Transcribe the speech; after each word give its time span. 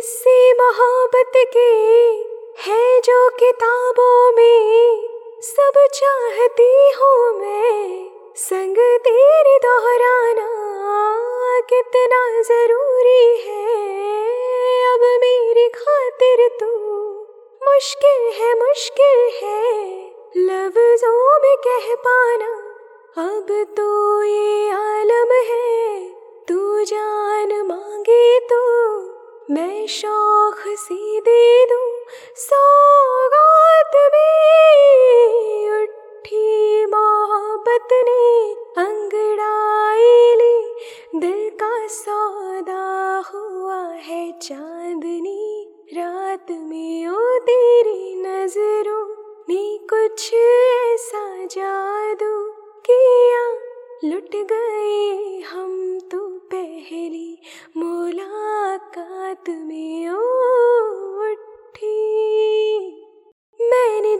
किसी 0.00 0.52
मोहब्बत 0.52 1.32
की 1.36 1.72
है 2.58 3.00
जो 3.00 3.16
किताबों 3.30 4.32
में 4.32 5.08
सब 5.40 5.72
चाहती 5.94 6.68
हूँ 7.00 7.40
मैं। 7.40 8.08
संग 8.36 8.78
तेरे 9.06 9.58
दोहराना 9.58 10.46
कितना 11.60 12.22
ज़रूरी 12.42 13.26
है। 13.44 13.66
अब 14.92 15.04
मेरी 15.20 15.68
खातिर 15.68 16.48
तू 16.60 16.70
मुश्किल 17.62 18.26
है 18.40 18.52
मुश्किल 18.54 19.20
है। 19.42 19.84
लफ्जों 20.36 21.38
में 21.40 21.56
कह 21.66 21.94
पाना, 22.06 22.52
अब 23.28 23.52
तो 23.76 23.90
ये 24.22 24.70
आलम 24.70 25.32
है। 25.50 26.08
तू 26.48 26.84
जान 26.84 27.62
मैं 29.50 29.86
शौक 29.86 30.58
सी 30.78 31.20
दे 31.20 31.66
दूँ 31.66 31.88
सौगात 32.36 33.96
में 34.14 35.70
उठी। 35.70 36.86
मोहब्बत 36.86 37.88
ने 37.92 38.52
अंगड़ाई 38.82 40.34
ली, 40.34 40.56
दिल 41.20 41.50
का 41.50 41.86
सौदा 41.86 42.84
हुआ 43.34 43.82
है 43.82 44.32
चांदनी। 44.32 45.72
रात 45.96 46.46
में 46.50 47.08
ओ 47.08 47.38
तेरी 47.38 48.14
नज़रों 48.22 49.06
ने 49.48 49.78
कुछ 49.92 50.34
ऐसा 50.34 51.44
जादू 51.44 52.34
किया। 52.90 53.44
लुट 54.04 54.36
गए 54.52 55.40
हम 55.40 55.69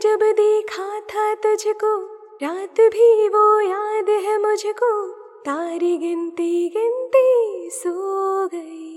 जब 0.01 0.19
देखा 0.23 0.99
था 0.99 1.33
तुझको, 1.33 2.05
रात 2.43 2.81
भी 2.81 3.27
वो 3.27 3.59
याद 3.59 4.09
है 4.09 4.37
मुझको। 4.37 5.07
तारी 5.41 5.97
गिनती 5.97 6.69
गिनती 6.77 7.69
सो 7.69 7.91
गई। 8.47 8.87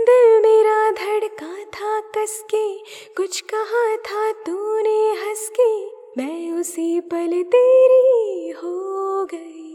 दिल 0.00 0.40
मेरा 0.42 0.90
धड़का 0.90 1.64
था 1.64 2.00
कस 2.00 2.44
के 2.54 2.78
कुछ 3.16 3.40
कहा 3.40 3.96
था 3.96 4.32
तूने 4.32 5.10
हंस 5.12 5.52
के 5.60 5.86
मैं 6.18 6.60
उसी 6.60 7.00
पल 7.00 7.42
तेरी 7.42 8.50
हो 8.50 9.24
गई। 9.24 9.68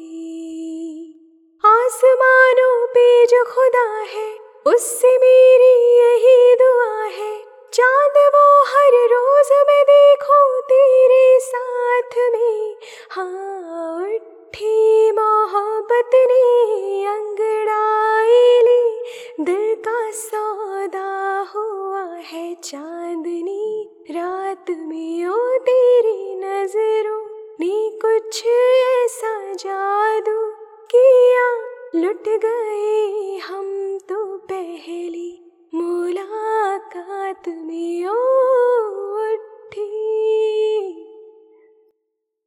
आसमानों 1.66 2.88
पे 2.88 3.26
जो 3.26 3.44
खुदा 3.44 4.00
है, 4.00 4.36
उससे 4.68 5.18
मेरी 5.18 5.74
यही 5.98 6.56
दुआ 6.56 7.04
है। 7.04 7.33
मैं 9.64 9.84
देखूँ 9.84 10.62
तेरे 10.62 11.40
साथ 11.40 12.18
में। 12.34 12.76
हाँ 13.10 14.04
उठी 14.06 15.12
मोहब्बत 15.12 16.12
ने 16.16 17.06
अंगड़ाई 17.06 18.62
ली। 18.62 19.04
दिल 19.44 19.76
का 19.76 20.12
सौदा 20.12 21.12
हुआ 21.56 22.04
है 22.04 22.56
चांदनी। 22.56 23.90
रात 24.12 24.66
में 24.70 25.28
ओ 25.28 25.58
तेरी 25.58 26.36
नज़रों 26.36 27.22
ने 27.60 28.00
कुछ 28.06 28.46
ऐसा 28.46 29.54
जादू 29.54 30.40
किया। 30.96 31.48
लुट 31.96 32.24
गए 32.46 33.38
हम 33.38 33.98
तो 34.10 34.38
पहली 34.38 35.30
मुलाकात 35.74 37.48
में 37.48 38.06